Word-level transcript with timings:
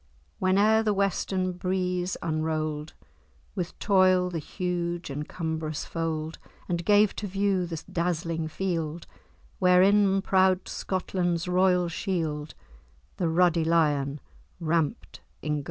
Whene'er 0.39 0.81
the 0.81 0.95
western 0.95 1.51
breeze 1.51 2.17
unroll'd, 2.23 2.93
With 3.53 3.77
toil, 3.77 4.31
the 4.31 4.39
huge 4.39 5.11
and 5.11 5.29
cumbrous 5.29 5.85
fold, 5.85 6.39
And 6.67 6.83
gave 6.83 7.15
to 7.17 7.27
view 7.27 7.67
the 7.67 7.83
dazzling 7.87 8.47
field, 8.47 9.05
Where, 9.59 9.83
in 9.83 10.23
proud 10.23 10.67
Scotland's 10.67 11.47
royal 11.47 11.87
shield, 11.87 12.55
The 13.17 13.29
ruddy 13.29 13.63
lion 13.63 14.19
ramp'd 14.59 15.19
in 15.43 15.53
gold." 15.53 15.59